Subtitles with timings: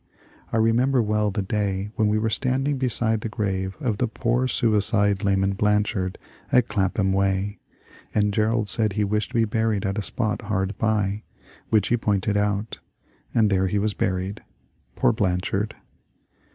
[0.51, 4.47] I remember well the day when we were standing beside the gprave of the poor
[4.47, 6.17] suicide Laman Blanchard
[6.51, 7.59] at Clapham Way,
[8.11, 11.21] and Jerrold said he wished to be buried at a spot hard by,
[11.69, 12.79] which he pointed out;
[13.35, 14.41] and there he was buried.
[14.95, 15.75] Poor Blanchard